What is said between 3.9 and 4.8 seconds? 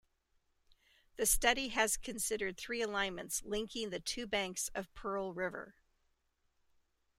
the two banks